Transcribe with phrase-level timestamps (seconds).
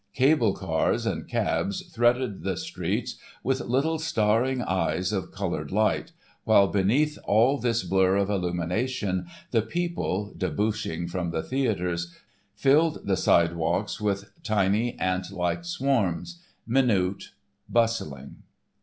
[0.15, 6.11] Cable cars and cabs threaded the streets with little starring eyes of coloured lights,
[6.43, 12.15] while underneath all this blur of illumination, the people, debouching from the theatres,
[12.55, 17.25] filled the sidewalks with tiny ant like swarms, minute,
[17.69, 18.37] bustling.